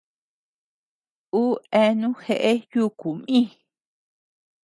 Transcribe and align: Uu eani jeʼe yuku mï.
Uu 1.41 1.51
eani 1.79 2.07
jeʼe 2.23 2.51
yuku 2.73 3.09
mï. 3.25 3.39